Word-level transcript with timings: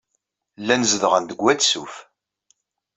Llan 0.61 0.83
zedɣen 0.91 1.23
deg 1.25 1.39
Wad 1.41 1.61
Suf. 1.63 1.95